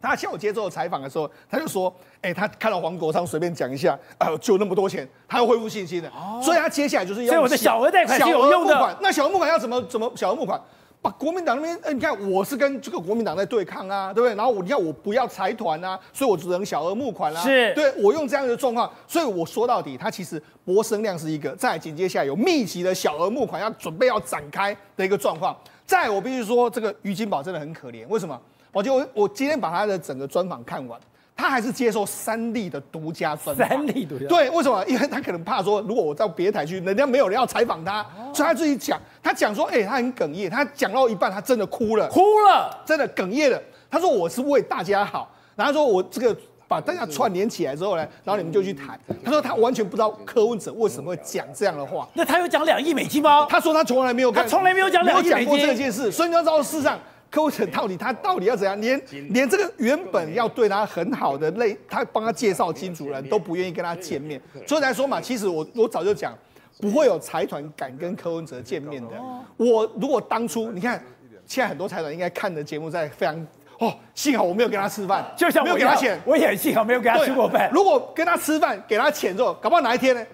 [0.00, 6.08] 他下午接受采访的时候，他就说，哎、欸，他看到黄国昌随便讲一下，啊、呃，就那么多钱，他要恢复信心的。
[6.10, 7.28] 哦、所以他接下来就是要。
[7.32, 8.72] 所以我的小额贷款是有用的。
[8.72, 10.60] 小额募款，那小额募款要怎么怎么小额募款？
[11.00, 14.34] 把国民党那边，哎、欸，你看我是跟这个国民党在对抗啊，对不对？
[14.34, 17.44] 然后我你看我不要财团啊，所以我只能小额募款啦、啊。
[17.44, 25.56] 是，对我用这样的状况，所以我说到底，他其实博声量是一个，再紧接下来有密集的小额募款要准备要展开的一个状况。
[25.86, 28.40] 再我必须说，这个于金宝真的很可怜，为什么？
[28.72, 30.98] 我就我今天把他的整个专访看完。
[31.40, 34.84] 他还是接受三立的独家专访，三立独家对，为什么？
[34.88, 39.00] 因为他可能怕说，如果我到别台去，人家没有人要采访他，哦、所以他自己讲。
[39.22, 43.62] 他讲说，哎、欸，他很哽咽，他讲到一半，他真的哭了，哭了，真的哽咽了。
[43.88, 48.98] 他说我是为大家好，然后说我这个把大家串联起来之后呢，然后你们就去谈。
[49.24, 52.08] 他说他完全不知道柯文哲为什么会讲这样的话。
[52.14, 53.46] 那他有讲两亿美金吗？
[53.48, 56.10] 他说他从来没有，他从来没有讲两亿美金，过这件事。
[56.10, 56.98] 所以你要知道，事实上。
[57.30, 58.80] 柯文哲到底他到底要怎样？
[58.80, 59.00] 连
[59.32, 64.40] 连这个原本要对他很好的类，他帮他介绍金主人都不愿意跟他见面。
[64.66, 66.32] 所以来说嘛，其实我我早就讲，
[66.80, 69.14] 不会有财团敢跟柯文哲见面的。
[69.56, 71.02] 我如果当初你看，
[71.46, 73.46] 现在很多财团应该看的节目在非常
[73.78, 77.70] 哦，幸好我没有跟他吃饭，就像我没有给他钱，我也幸好没有给他吃过饭。
[77.72, 80.26] 如果跟他吃饭，给他钱之后，搞不好哪一天呢，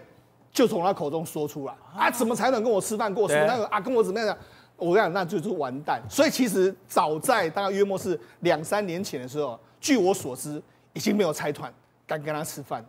[0.52, 3.28] 就从他口中说出来啊，怎么才能跟我吃饭过？
[3.28, 4.36] 什么那个啊，跟我怎么样？
[4.76, 6.02] 我跟你讲，那就是完蛋。
[6.08, 10.60] 所以其实早在大概约莫是两三年前的时候，据我所知，
[10.92, 11.72] 已经没有财团
[12.06, 12.88] 敢跟他吃饭了。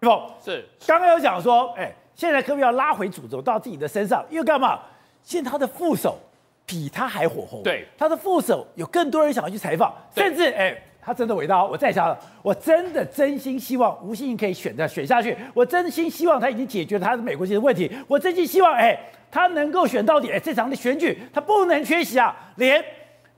[0.00, 4.24] 是不是，刚刚有讲说，哎，现在可不可以要拉回主轴到自己的身上？
[4.28, 4.80] 因为干嘛？
[5.22, 6.18] 现在他的副手
[6.66, 7.62] 比他还火红。
[7.62, 11.64] 对，他的副手有更多人想要去采访，甚至哎，他真的伟大。
[11.64, 15.36] 我再想，我真的真心希望吴欣盈可以选的选下去。
[15.52, 17.90] 我真心希望他已经解决了他的美国籍的问题。
[18.06, 18.98] 我真心希望，哎。
[19.34, 22.36] 他能够选到底，哎，这场的选举他不能缺席啊！
[22.56, 22.84] 连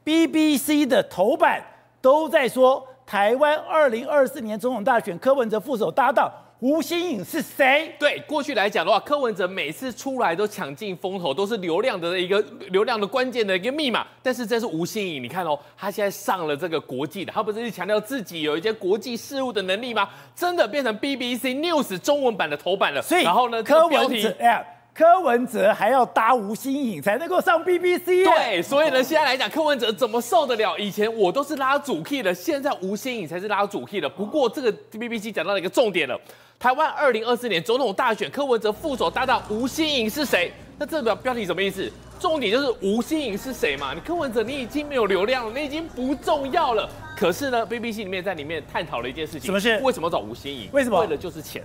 [0.04, 1.62] BBC 的头版
[2.00, 6.28] 都在说，台湾二零二四年总统大选，柯文哲副手搭档
[6.64, 7.94] 吴新颖是谁？
[7.98, 14.06] 对，过去来讲的话，柯文哲每次出来都抢尽风头，都是流量的一个流量的关键的一个密码。
[14.22, 20.08] 但是这是吴新颖，你看哦，他现在上了这个国际的，他不是强调自己有一些国际事务的能力吗？
[20.34, 23.02] 真的变成 BBC News 中文版的头版了。
[23.02, 24.73] 所以，然后呢，柯文哲哎。
[24.94, 30.78] 柯文哲还要搭吴欣颖才能够上 BBC，对，所以呢，现在来讲，柯文哲怎么受得了？
[30.78, 34.08] 以前我都是拉主 key 的，现在吴欣颖才是拉主 key 的。
[34.08, 36.16] 不过这个 BBC 讲到了一个重点了，
[36.60, 40.52] 台湾二零二四年总统大选，柯文哲副手搭档吴欣颖是谁？
[40.78, 41.90] 那这个标题什么意思？
[42.20, 43.94] 重点就是吴欣颖是谁嘛？
[43.94, 46.88] 你柯文哲你已经没有流量了，你已经不重要了。
[47.16, 49.80] 可是呢，BBC 里面在里面探讨了一件事情，什么事？
[49.82, 50.68] 为什么找吴欣颖？
[50.72, 51.00] 为什么？
[51.00, 51.64] 为了就是钱。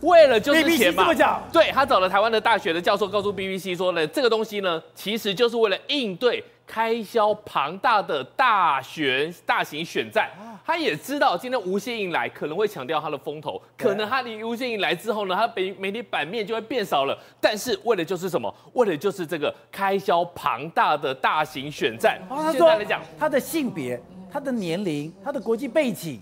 [0.00, 1.04] 为了就是钱嘛，
[1.52, 10.28] 对，他找了台湾的大学的教授，告诉 BBC 说呢，这个东西呢，其实就是为了应对开销庞大的大选大型选战。
[10.66, 17.18] 他也知道今天吴欣盈来可能会抢掉他的风头，可能他离吴欣盈来之后呢，他媒媒体版面就会变少了。
[17.40, 18.54] 但是为了就是什么？
[18.72, 22.18] 为了就是这个开销庞大的大型选战。
[22.50, 24.00] 现在来讲，他的性别、
[24.32, 26.20] 他的年龄、他的国际背景。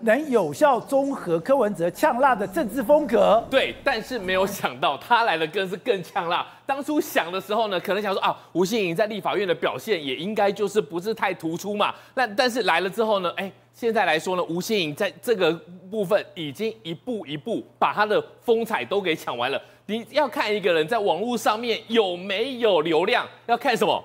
[0.00, 6.46] 能有效综合柯文哲呛辣的政治风格，对，但是没有想到他来的更是更呛辣。
[6.66, 11.94] 当初想的时候呢，可能想说啊，吴欣颖在立法院的表现也应该就是不是太突出嘛。
[12.14, 15.52] 那但是来了之后呢，哎，现在来说呢，吴欣颖在这个
[15.90, 19.60] 部分已经一步一步把他的风采都给抢完了。
[19.86, 24.02] 你要看一个人在网络上面有没有流量，要看什么？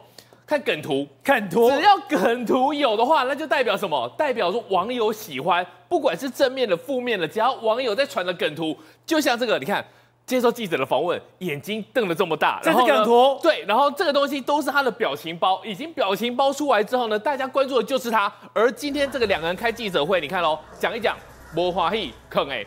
[0.52, 4.06] 看梗图，梗图，只要梗图有的话，那就代表什么？
[4.18, 9.82] 代表说网友喜欢，不管是正面的、负面的，只要网友在传的梗图，就像这个，你看
[10.26, 18.30] 接受记者的访问，眼睛瞪得这么大，这是梗图，对，然后这个东西都是他的表情包，已经表情包出来之后呢，大家关注的就是他。
[18.52, 21.16] 而今天这个两个人开记者会，你看喽，讲一讲，
[21.56, 22.66] 没欢喜，坑哎，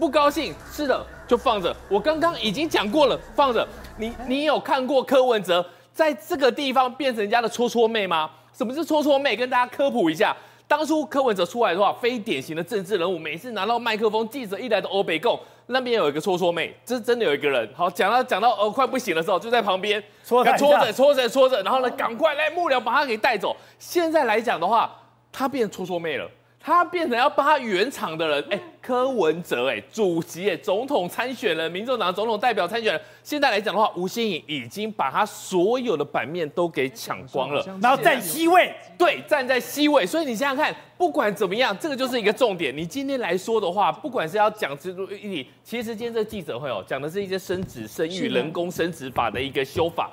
[0.00, 1.76] 不高兴，是的，就放着。
[1.90, 3.68] 我刚刚已经讲过了，放着。
[3.98, 5.62] 你你有看过柯文哲？
[5.92, 8.30] 在这个地方变成人家的戳戳妹吗？
[8.52, 9.36] 什么是戳戳妹？
[9.36, 10.36] 跟大家科普一下。
[10.68, 17.68] 当初柯文哲出来的话，非典型的政治人物，每次拿到麦克风，记者一来的欧北共那边有一个戳戳妹，这是真的有一个人。
[17.74, 23.54] 好，讲到讲到呃快不行的时候，就在旁边戳着戳着戳着戳着，然后呢，赶快来幕僚把他给带走。
[23.78, 24.90] 现在来讲的话，
[25.30, 26.26] 他变戳戳妹了。
[26.64, 33.02] 他变成要帮他圆场的人，哎、欸，柯文哲，哎，主席，哎，总统参选人，民众党总统代表参选人。
[33.24, 40.06] 现在来讲的话，吴欣颖已经把他所有的版面都给抢光了，然后站 C 位，对，站在 C 位。
[40.06, 42.76] 所以你想想看，不管怎么样，这个就是一个重点。
[42.76, 50.10] 你今天来说的话，不管是要讲制度议题，其实今天这个记者会哦，讲的是一些生殖、生育、人工生殖法的一个修法。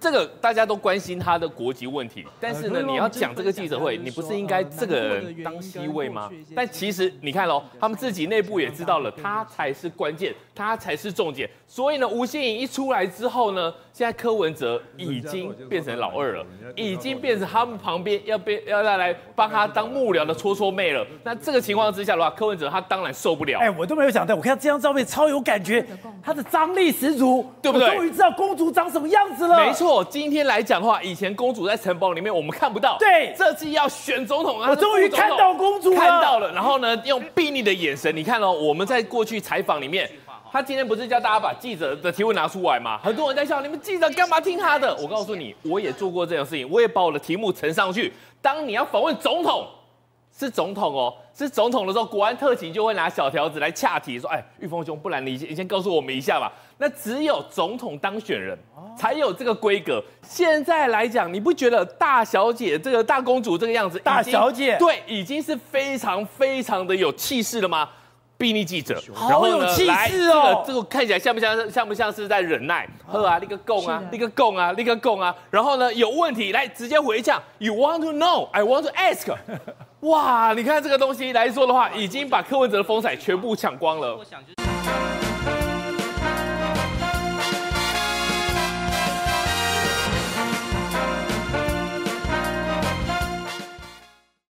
[0.00, 6.30] 这个大家都关心他的国籍问题，但是呢，你要讲这个记者会，你不是应该这个人当 C 位吗？
[6.54, 11.48] 但其实你看喽，他们自己内部也知道了，他才是关键，他才是重点。
[11.66, 21.04] 所以呢，吴欣颖一出来之后呢，现在柯文哲已经变成老二了，已经变成他们旁边要被要再来帮他当幕僚的戳戳妹了。
[21.24, 23.58] 那这个情况之下的话，柯文哲他当然受不了。
[23.58, 25.84] 哎，我都没有想到，我看到这张照片超有感觉，
[26.22, 27.94] 他的张力十足，对不对？
[27.94, 29.66] 终于知道公主长什么样子了。
[29.66, 29.87] 没错。
[30.10, 40.08] 今天来讲的话，以前公主在城堡里面我们看不到，对，这次要选总统啊，我终于看到公主了，看到了，然后呢，用睥睨的眼神，你看哦，我们在过去采访里面，
[40.52, 42.98] 他今天不是叫大家把记者的提问拿出来吗？
[43.02, 44.94] 很多人在笑，你们记者干嘛听他的？
[44.96, 48.12] 我告诉你，我也做过这样的事情，我也把我的题目呈上去。
[48.40, 49.66] 当你要访问总统，
[50.36, 56.52] 是总统哦，是总统的时候，国安特勤就会拿小条子来岔题，说，哎，玉峰兄，不然你你先告诉我们一下吧。
[56.78, 58.56] 那只有总统当选人
[58.96, 60.02] 才有这个规格。
[60.22, 67.88] 现在来讲，你不觉得大小姐这个大公主这个样子，大小姐对，已经是非常非常的有气势了吗？
[68.40, 72.88] 秘密记者，好有气势哦，这个这个看起来像不像像不像是在忍耐？
[73.04, 75.34] 呵啊，立个供啊，立个供啊，立个供啊。
[75.50, 77.42] 然后呢，有问题来直接回呛。
[77.58, 78.48] You want to know?
[78.52, 79.26] I want to ask.
[80.02, 84.14] 哇，你看这个东西来说的话，已经把柯文哲的风采全部抢光了。
[84.14, 84.40] 我想